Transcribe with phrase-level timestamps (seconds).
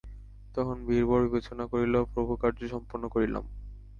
[0.55, 3.43] তখন বীরবর বিবেচনা করিল প্রভুকার্য সম্পন্ন করিলাম।